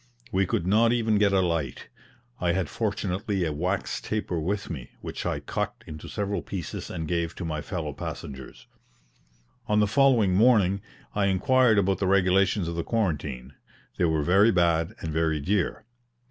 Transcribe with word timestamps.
We 0.31 0.47
could 0.47 0.65
not 0.65 0.91
even 0.91 1.19
get 1.19 1.31
a 1.31 1.41
light. 1.41 1.89
I 2.39 2.53
had 2.53 2.69
fortunately 2.71 3.45
a 3.45 3.53
wax 3.53 4.01
taper 4.01 4.39
with 4.39 4.67
me, 4.67 4.89
which 5.01 5.27
I 5.27 5.39
cut 5.41 5.75
into 5.85 6.07
several 6.07 6.41
pieces 6.41 6.89
and 6.89 7.07
gave 7.07 7.35
to 7.35 7.45
my 7.45 7.61
fellow 7.61 7.93
passengers. 7.93 8.65
On 9.67 9.79
the 9.79 9.85
following 9.85 10.33
morning 10.33 10.81
I 11.13 11.27
inquired 11.27 11.77
about 11.77 11.99
the 11.99 12.07
regulations 12.07 12.67
of 12.67 12.73
the 12.73 12.83
quarantine 12.83 13.53
they 13.99 14.05
were 14.05 14.23
very 14.23 14.49
bad 14.51 14.95
and 15.01 15.13
very 15.13 15.39
dear. 15.39 15.85